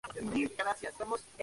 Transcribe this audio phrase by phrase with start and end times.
[0.03, 1.31] Posteriormente, se ganó la vida enseñando a pintar.